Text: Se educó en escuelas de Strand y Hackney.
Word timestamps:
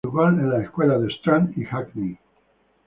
Se 0.03 0.07
educó 0.07 0.27
en 0.29 0.51
escuelas 0.63 0.99
de 1.03 1.09
Strand 1.13 1.55
y 1.59 1.63
Hackney. 1.63 2.17